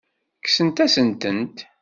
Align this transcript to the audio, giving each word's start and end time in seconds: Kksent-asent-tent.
Kksent-asent-tent. 0.43 1.57